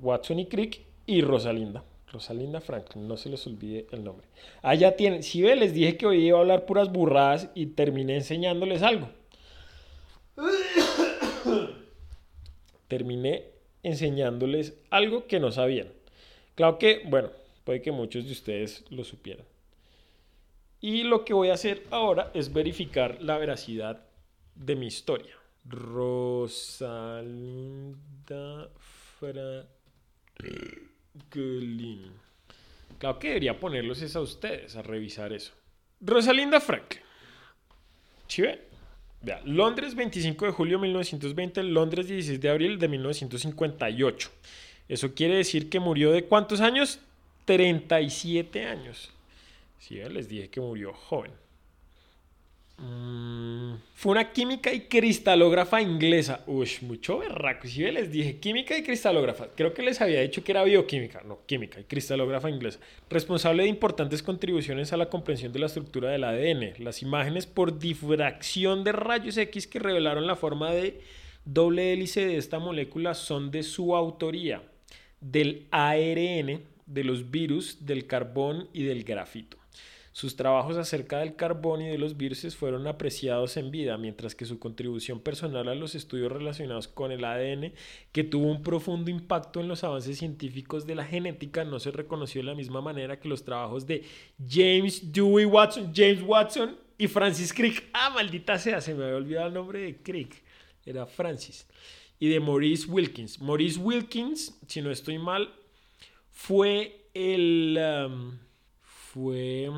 [0.00, 1.82] Watson y Crick y Rosalinda.
[2.12, 4.26] Rosalinda Franklin, no se les olvide el nombre.
[4.62, 7.66] Allá ah, tienen, si ve, les dije que hoy iba a hablar puras burradas y
[7.66, 9.08] terminé enseñándoles algo.
[12.88, 13.46] terminé
[13.82, 15.88] enseñándoles algo que no sabían.
[16.54, 17.30] Claro que, bueno,
[17.64, 19.46] puede que muchos de ustedes lo supieran.
[20.80, 24.04] Y lo que voy a hacer ahora es verificar la veracidad
[24.54, 25.34] de mi historia.
[25.64, 26.58] Rosalinda
[29.18, 30.91] Franklin.
[32.98, 35.52] Claro que debería ponerlos es a ustedes a revisar eso.
[36.00, 37.02] Rosalinda Franklin.
[38.28, 38.42] ¿Sí
[39.20, 44.30] Vea, Londres 25 de julio de 1920, Londres 16 de abril de 1958.
[44.88, 46.98] Eso quiere decir que murió de cuántos años?
[47.44, 49.12] 37 años.
[49.78, 51.32] Sí, les dije que murió joven.
[52.82, 56.42] Mm, fue una química y cristalógrafa inglesa.
[56.48, 57.68] Uy, mucho berraco.
[57.68, 59.48] Si les dije química y cristalógrafa.
[59.54, 61.22] Creo que les había dicho que era bioquímica.
[61.24, 62.80] No, química y cristalógrafa inglesa.
[63.08, 66.82] Responsable de importantes contribuciones a la comprensión de la estructura del ADN.
[66.82, 71.00] Las imágenes por difracción de rayos X que revelaron la forma de
[71.44, 74.62] doble hélice de esta molécula son de su autoría.
[75.20, 79.61] Del ARN, de los virus, del carbón y del grafito.
[80.12, 84.44] Sus trabajos acerca del carbón y de los virus fueron apreciados en vida, mientras que
[84.44, 87.72] su contribución personal a los estudios relacionados con el ADN,
[88.12, 92.42] que tuvo un profundo impacto en los avances científicos de la genética, no se reconoció
[92.42, 94.04] de la misma manera que los trabajos de
[94.46, 97.88] James Dewey Watson, James Watson y Francis Crick.
[97.94, 100.42] Ah, maldita sea, se me había olvidado el nombre de Crick.
[100.84, 101.66] Era Francis.
[102.18, 103.40] Y de Maurice Wilkins.
[103.40, 105.54] Maurice Wilkins, si no estoy mal,
[106.30, 107.78] fue el...
[107.78, 108.38] Um,
[109.12, 109.68] fue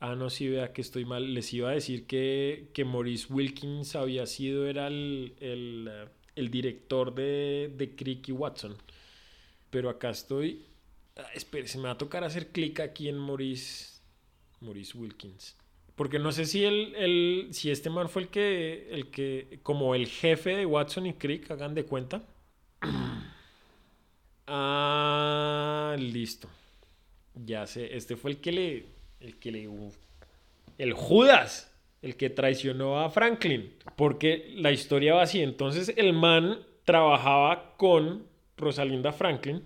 [0.00, 1.34] Ah, no, sí, vea que estoy mal.
[1.34, 5.90] Les iba a decir que, que Maurice Wilkins había sido, era el, el,
[6.36, 8.76] eh, director de, de Crick y Watson.
[9.70, 10.66] Pero acá estoy.
[11.16, 14.00] Ah, espere, se me va a tocar hacer clic aquí en Maurice,
[14.60, 15.56] Maurice Wilkins.
[15.96, 19.94] Porque no sé si el, el, si este man fue el que, el que, como
[19.94, 22.22] el jefe de Watson y Crick, hagan de cuenta.
[24.46, 26.48] ah, listo.
[27.34, 28.86] Ya sé, este fue el que le,
[29.20, 29.68] el que le...
[30.78, 33.74] El Judas, el que traicionó a Franklin.
[33.96, 35.42] Porque la historia va así.
[35.42, 39.62] Entonces el man trabajaba con Rosalinda Franklin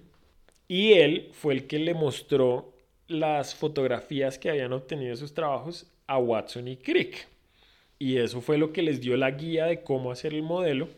[0.69, 2.73] y él fue el que le mostró
[3.07, 7.27] las fotografías que habían obtenido sus trabajos a Watson y Crick.
[7.99, 10.88] Y eso fue lo que les dio la guía de cómo hacer el modelo.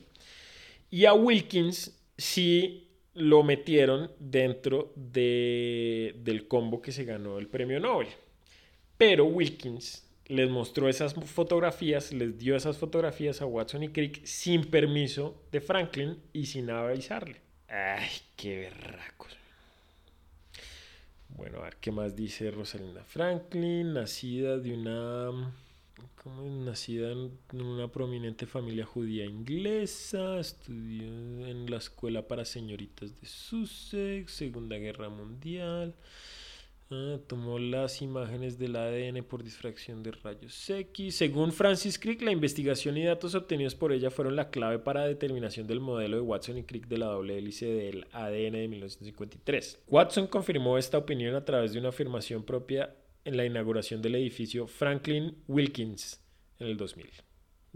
[0.90, 7.80] Y a Wilkins sí lo metieron dentro de, del combo que se ganó el premio
[7.80, 8.08] Nobel.
[8.98, 14.64] Pero Wilkins les mostró esas fotografías, les dio esas fotografías a Watson y Crick sin
[14.64, 17.40] permiso de Franklin y sin avisarle.
[17.68, 19.36] Ay, qué berracos.
[21.28, 25.52] Bueno, a ver qué más dice Rosalinda Franklin, nacida de una
[26.22, 31.04] como nacida en una prominente familia judía inglesa, estudió
[31.46, 35.94] en la escuela para señoritas de Sussex, Segunda Guerra Mundial.
[36.88, 41.16] Ah, tomó las imágenes del ADN por difracción de rayos X.
[41.16, 45.08] Según Francis Crick, la investigación y datos obtenidos por ella fueron la clave para la
[45.08, 49.80] determinación del modelo de Watson y Crick de la doble hélice del ADN de 1953.
[49.88, 52.94] Watson confirmó esta opinión a través de una afirmación propia
[53.24, 56.22] en la inauguración del edificio Franklin Wilkins
[56.60, 57.25] en el 2000.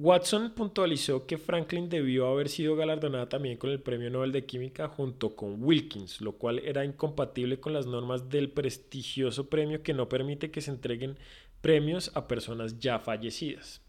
[0.03, 4.89] Watson puntualizó que Franklin debió haber sido galardonada también con el Premio Nobel de Química
[4.89, 10.09] junto con Wilkins, lo cual era incompatible con las normas del prestigioso premio que no
[10.09, 11.19] permite que se entreguen
[11.61, 13.83] premios a personas ya fallecidas.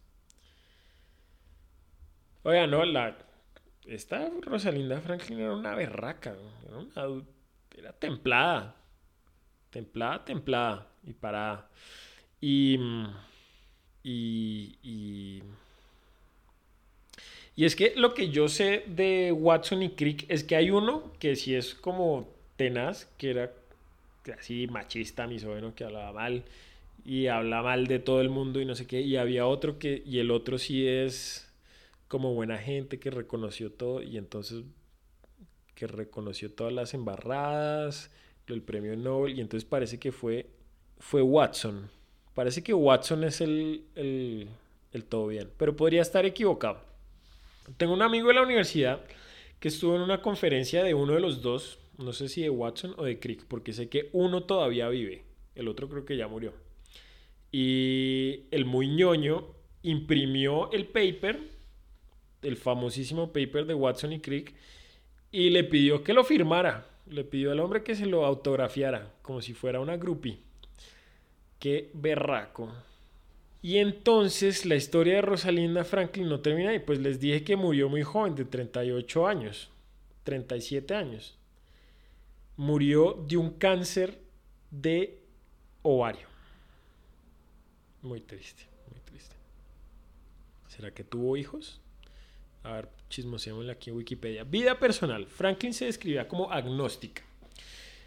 [2.43, 3.17] Oiga, no, la
[3.85, 6.35] esta Rosalinda Franklin era una berraca,
[6.67, 7.07] era,
[7.77, 8.75] era templada,
[9.69, 11.69] templada, templada y parada.
[12.41, 12.77] Y,
[14.03, 15.41] y
[17.55, 21.11] y es que lo que yo sé de Watson y Crick es que hay uno
[21.19, 23.51] que sí es como tenaz, que era
[24.37, 26.43] así machista, misógeno, que hablaba mal
[27.03, 29.01] y habla mal de todo el mundo y no sé qué.
[29.01, 31.51] Y había otro que, y el otro sí es
[32.07, 34.63] como buena gente que reconoció todo y entonces
[35.75, 38.11] que reconoció todas las embarradas,
[38.47, 40.47] el premio Nobel y entonces parece que fue,
[40.99, 41.89] fue Watson.
[42.33, 46.90] Parece que Watson es el, el todo bien, pero podría estar equivocado.
[47.77, 49.01] Tengo un amigo de la universidad
[49.59, 52.95] que estuvo en una conferencia de uno de los dos, no sé si de Watson
[52.97, 55.23] o de Crick, porque sé que uno todavía vive,
[55.55, 56.53] el otro creo que ya murió.
[57.51, 59.45] Y el muy ñoño
[59.83, 61.39] imprimió el paper,
[62.41, 64.53] el famosísimo paper de Watson y Crick,
[65.31, 66.87] y le pidió que lo firmara.
[67.07, 70.39] Le pidió al hombre que se lo autografiara, como si fuera una groupie.
[71.59, 72.71] Qué berraco.
[73.61, 77.89] Y entonces la historia de Rosalinda Franklin no termina y pues les dije que murió
[77.89, 79.69] muy joven, de 38 años,
[80.23, 81.37] 37 años.
[82.57, 84.19] Murió de un cáncer
[84.71, 85.21] de
[85.83, 86.27] ovario.
[88.01, 89.35] Muy triste, muy triste.
[90.67, 91.79] ¿Será que tuvo hijos?
[92.63, 94.43] A ver, chismoseémosle aquí en Wikipedia.
[94.43, 95.27] Vida personal.
[95.27, 97.21] Franklin se describía como agnóstica.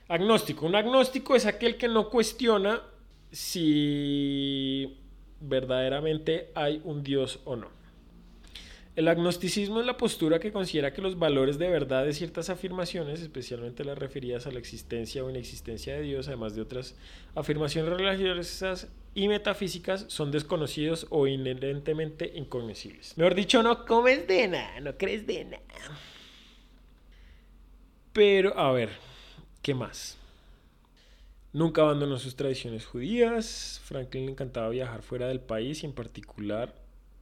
[0.08, 0.66] Agnóstico.
[0.66, 2.82] Un agnóstico es aquel que no cuestiona
[3.30, 5.03] si
[5.48, 7.68] verdaderamente hay un Dios o no.
[8.96, 13.20] El agnosticismo es la postura que considera que los valores de verdad de ciertas afirmaciones,
[13.20, 16.94] especialmente las referidas a la existencia o inexistencia de Dios, además de otras
[17.34, 23.18] afirmaciones religiosas y metafísicas, son desconocidos o inherentemente incognoscibles.
[23.18, 25.98] Mejor dicho, no comes de nada, no crees de nada.
[28.12, 28.90] Pero, a ver,
[29.60, 30.16] ¿qué más?
[31.54, 33.80] Nunca abandonó sus tradiciones judías.
[33.84, 36.74] Franklin le encantaba viajar fuera del país y en particular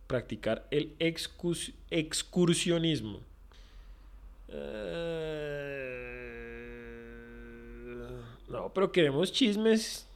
[0.07, 3.21] practicar el excursionismo.
[4.49, 5.53] Eh,
[8.49, 10.07] no, pero queremos chismes.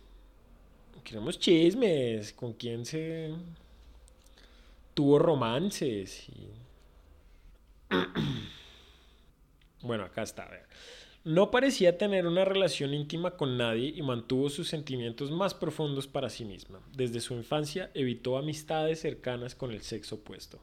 [1.05, 2.33] Queremos chismes.
[2.33, 3.35] ¿Con quién se
[4.95, 6.25] tuvo romances?
[9.83, 10.45] bueno, acá está.
[10.45, 10.65] A ver.
[11.27, 16.31] No parecía tener una relación íntima con nadie y mantuvo sus sentimientos más profundos para
[16.31, 16.81] sí misma.
[16.95, 20.61] Desde su infancia evitó amistades cercanas con el sexo opuesto.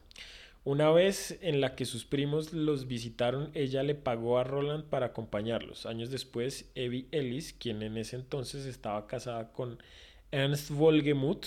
[0.64, 5.04] Una vez en la que sus primos los visitaron, ella le pagó a Roland para
[5.04, 5.84] acompañarlos.
[5.84, 9.82] Años después, Evie Ellis, quien en ese entonces estaba casada con
[10.30, 11.44] Ernst Wolgemuth,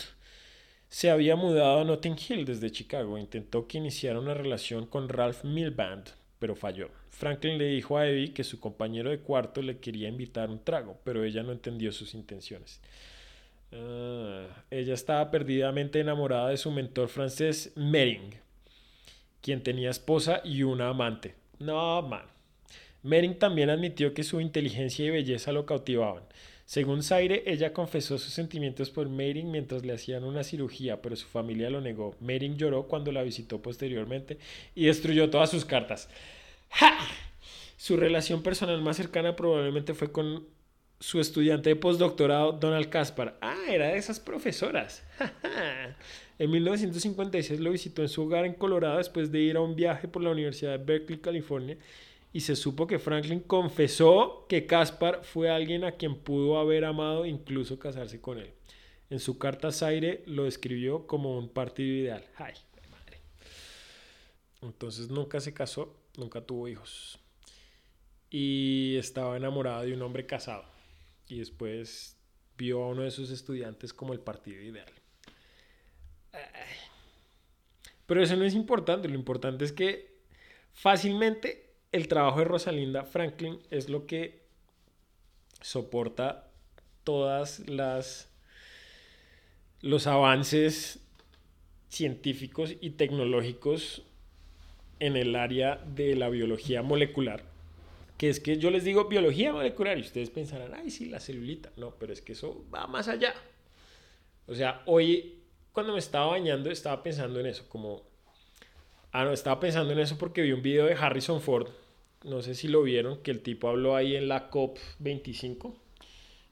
[0.89, 3.17] se había mudado a Notting Hill desde Chicago.
[3.17, 6.91] Intentó que iniciara una relación con Ralph Milband, pero falló.
[7.10, 11.00] Franklin le dijo a Evie que su compañero de cuarto le quería invitar un trago,
[11.04, 12.80] pero ella no entendió sus intenciones.
[13.72, 18.36] Ah, ella estaba perdidamente enamorada de su mentor francés Mering,
[19.41, 21.36] quien tenía esposa y una amante.
[21.60, 22.26] No, man.
[23.04, 26.24] Mering también admitió que su inteligencia y belleza lo cautivaban.
[26.65, 31.26] Según Zaire, ella confesó sus sentimientos por Mering mientras le hacían una cirugía, pero su
[31.28, 32.15] familia lo negó.
[32.20, 34.38] Mering lloró cuando la visitó posteriormente
[34.76, 36.10] y destruyó todas sus cartas.
[37.77, 40.45] Su relación personal más cercana probablemente fue con
[40.99, 43.38] su estudiante de postdoctorado, Donald Caspar.
[43.41, 45.03] Ah, era de esas profesoras.
[46.39, 50.08] en 1956 lo visitó en su hogar en Colorado después de ir a un viaje
[50.08, 51.77] por la Universidad de Berkeley, California,
[52.33, 57.25] y se supo que Franklin confesó que Caspar fue alguien a quien pudo haber amado,
[57.25, 58.52] incluso casarse con él.
[59.10, 62.25] En su carta a Zaire lo describió como un partido ideal.
[62.35, 62.54] Ay,
[62.92, 63.19] madre.
[64.62, 67.20] Entonces nunca se casó, nunca tuvo hijos.
[68.30, 70.65] Y estaba enamorada de un hombre casado.
[71.28, 72.18] Y después
[72.58, 74.92] vio a uno de sus estudiantes como el partido ideal.
[78.06, 79.08] Pero eso no es importante.
[79.08, 80.18] Lo importante es que
[80.74, 84.46] fácilmente el trabajo de Rosalinda Franklin es lo que
[85.62, 86.50] soporta
[87.04, 88.30] todas las
[89.82, 91.00] los avances
[91.88, 94.04] científicos y tecnológicos
[95.00, 97.43] en el área de la biología molecular.
[98.17, 101.71] Que es que yo les digo biología molecular y ustedes pensarán, ay, sí, la celulita.
[101.77, 103.33] No, pero es que eso va más allá.
[104.48, 105.37] O sea, hoy
[105.77, 108.02] cuando me estaba bañando estaba pensando en eso, como...
[109.12, 111.67] Ah, no, estaba pensando en eso porque vi un video de Harrison Ford,
[112.23, 115.75] no sé si lo vieron, que el tipo habló ahí en la COP25,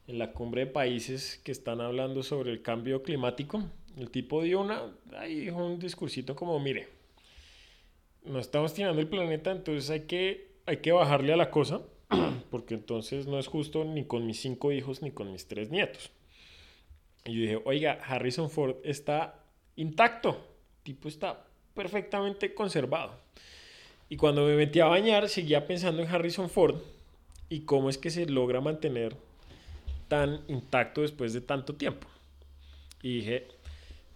[0.06, 3.64] en la cumbre de países que están hablando sobre el cambio climático.
[3.96, 6.88] El tipo dio una, ahí dijo un discursito como, mire,
[8.26, 11.82] no estamos tirando el planeta, entonces hay que, hay que bajarle a la cosa,
[12.50, 16.10] porque entonces no es justo ni con mis cinco hijos ni con mis tres nietos.
[17.24, 19.42] Y yo dije, oiga, Harrison Ford está
[19.76, 20.36] intacto,
[20.82, 23.14] tipo está perfectamente conservado.
[24.08, 26.76] Y cuando me metí a bañar, seguía pensando en Harrison Ford
[27.48, 29.16] y cómo es que se logra mantener
[30.08, 32.06] tan intacto después de tanto tiempo.
[33.02, 33.48] Y dije,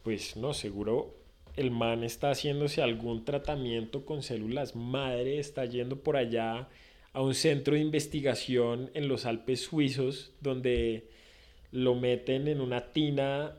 [0.04, 1.19] pues no, seguro
[1.56, 6.68] el man está haciéndose algún tratamiento con células madre, está yendo por allá
[7.12, 11.08] a un centro de investigación en los Alpes suizos donde
[11.72, 13.54] lo meten en una tina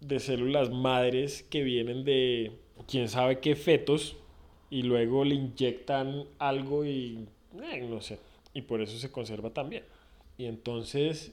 [0.00, 2.52] de células madres que vienen de
[2.88, 4.16] quién sabe qué fetos
[4.70, 7.26] y luego le inyectan algo y
[7.72, 8.18] eh, no sé,
[8.52, 9.84] y por eso se conserva también.
[10.38, 11.32] Y entonces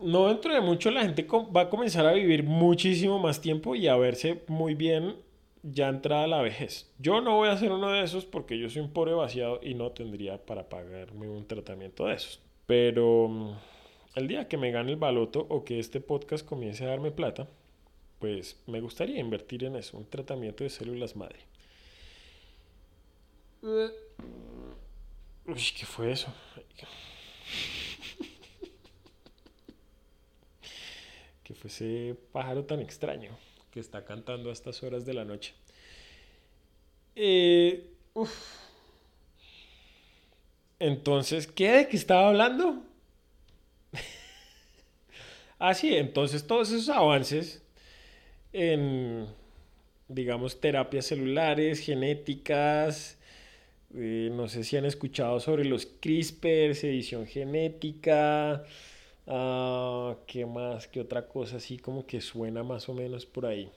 [0.00, 3.88] no dentro de mucho la gente va a comenzar a vivir muchísimo más tiempo y
[3.88, 5.16] a verse muy bien
[5.62, 6.92] ya entrada la vejez.
[6.98, 9.74] Yo no voy a ser uno de esos porque yo soy un pobre vaciado y
[9.74, 12.40] no tendría para pagarme un tratamiento de esos.
[12.66, 13.56] Pero mm,
[14.16, 17.48] el día que me gane el baloto o que este podcast comience a darme plata,
[18.18, 21.40] pues me gustaría invertir en eso, un tratamiento de células madre.
[25.46, 26.32] Uy, ¿qué fue eso?
[31.44, 33.36] Que fue ese pájaro tan extraño
[33.70, 35.54] que está cantando a estas horas de la noche.
[37.14, 37.90] Eh,
[40.78, 42.82] entonces, ¿qué de qué estaba hablando?
[45.58, 47.62] ah, sí, entonces todos esos avances
[48.52, 49.26] en,
[50.08, 53.18] digamos, terapias celulares, genéticas,
[53.96, 58.64] eh, no sé si han escuchado sobre los CRISPR, edición genética,
[59.26, 60.88] Ah, ¿Qué más?
[60.88, 63.70] ¿Qué otra cosa así como que suena más o menos por ahí?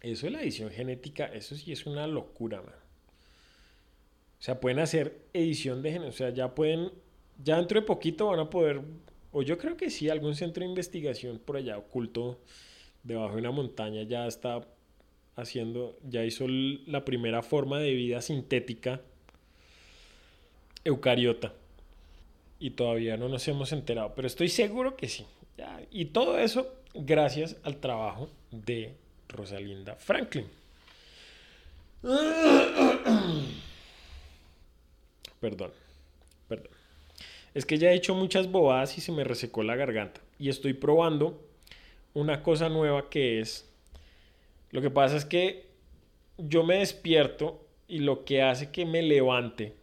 [0.00, 2.74] Eso de la edición genética, eso sí es una locura, man.
[4.38, 6.10] O sea, pueden hacer edición de género.
[6.10, 6.90] O sea, ya pueden,
[7.42, 8.82] ya dentro de poquito van a poder,
[9.32, 12.38] o yo creo que sí, algún centro de investigación por allá oculto
[13.02, 14.66] debajo de una montaña ya está
[15.36, 19.00] haciendo, ya hizo la primera forma de vida sintética
[20.84, 21.52] eucariota
[22.58, 25.26] y todavía no nos hemos enterado, pero estoy seguro que sí.
[25.90, 28.94] Y todo eso gracias al trabajo de
[29.28, 30.46] Rosalinda Franklin.
[35.40, 35.72] Perdón,
[36.48, 36.72] perdón.
[37.52, 40.22] Es que ya he hecho muchas bobadas y se me resecó la garganta.
[40.38, 41.38] Y estoy probando
[42.14, 43.70] una cosa nueva que es...
[44.70, 45.66] Lo que pasa es que
[46.38, 49.74] yo me despierto y lo que hace que me levante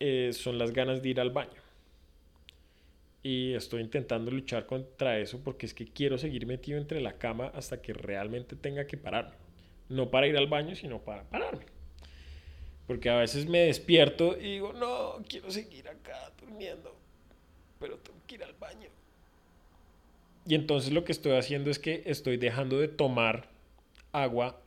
[0.00, 1.61] eh, son las ganas de ir al baño
[3.22, 7.52] y estoy intentando luchar contra eso porque es que quiero seguir metido entre la cama
[7.54, 9.36] hasta que realmente tenga que pararme.
[9.88, 11.64] No para ir al baño, sino para pararme.
[12.86, 16.96] Porque a veces me despierto y digo, no, quiero seguir acá durmiendo,
[17.78, 18.88] pero tengo que ir al baño.
[20.44, 23.48] Y entonces lo que estoy haciendo es que estoy dejando de tomar
[24.10, 24.60] agua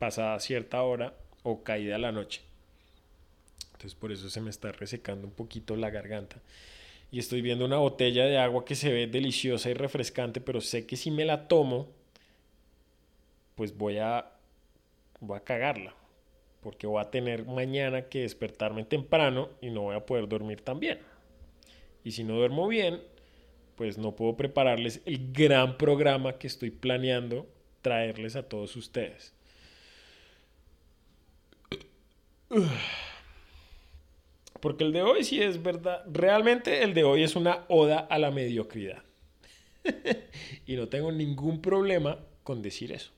[0.00, 2.42] pasada cierta hora o caída la noche.
[3.66, 6.40] Entonces por eso se me está resecando un poquito la garganta
[7.14, 10.84] y estoy viendo una botella de agua que se ve deliciosa y refrescante, pero sé
[10.84, 11.92] que si me la tomo,
[13.54, 14.32] pues voy a,
[15.20, 15.94] voy a cagarla,
[16.60, 20.80] porque voy a tener mañana que despertarme temprano y no voy a poder dormir tan
[20.80, 20.98] bien.
[22.02, 23.00] Y si no duermo bien,
[23.76, 27.46] pues no puedo prepararles el gran programa que estoy planeando
[27.80, 29.32] traerles a todos ustedes.
[34.64, 36.02] Porque el de hoy sí es verdad.
[36.10, 39.02] Realmente el de hoy es una oda a la mediocridad.
[40.66, 43.10] y no tengo ningún problema con decir eso.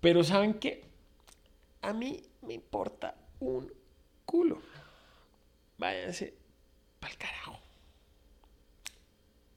[0.00, 0.84] Pero ¿saben qué?
[1.82, 3.70] A mí me importa un
[4.24, 4.62] culo.
[5.76, 6.32] Váyanse
[6.98, 7.58] pa'l carajo.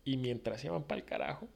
[0.04, 1.48] Y mientras se van pa'l carajo,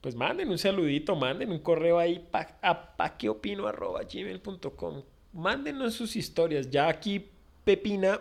[0.00, 2.28] pues manden un saludito, manden un correo ahí
[2.62, 5.02] a paqueopino.gmail.com.
[5.32, 6.70] Mándenos sus historias.
[6.70, 7.33] Ya aquí
[7.64, 8.20] Pepina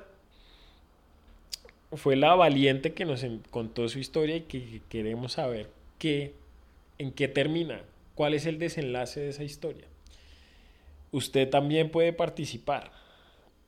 [1.96, 5.70] fue la valiente que nos contó su historia y que queremos saber
[6.00, 6.34] qué,
[6.98, 7.82] en qué termina,
[8.16, 9.86] cuál es el desenlace de esa historia.
[11.12, 12.92] Usted también puede participar.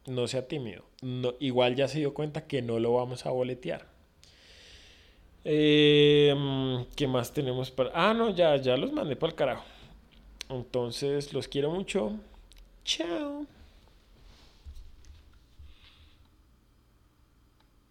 [0.07, 0.83] No sea tímido.
[1.39, 3.87] igual ya se dio cuenta que no lo vamos a boletear.
[5.43, 7.91] Em, ¿Qué más tenemos para.?
[7.93, 9.65] Ah, no, ya, ya los mandé para el carajo.
[10.49, 12.13] Entonces, los quiero mucho.
[12.83, 13.45] Chao.